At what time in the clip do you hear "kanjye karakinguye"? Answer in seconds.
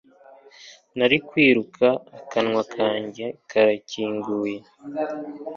2.73-4.57